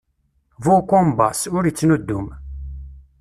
Bu 0.63 0.71
ukumbaṣ 0.79 1.39
ur 1.55 1.63
ittnuddum. 1.65 2.27